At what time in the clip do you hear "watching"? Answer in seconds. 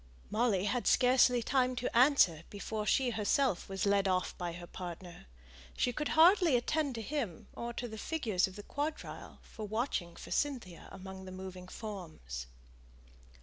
9.67-10.15